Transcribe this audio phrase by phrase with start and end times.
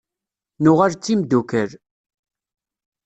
[0.63, 1.71] Nuɣal d timeddukal.